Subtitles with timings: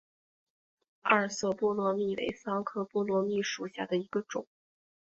[1.03, 4.47] 二色波罗蜜为桑科波罗蜜属下的一个种。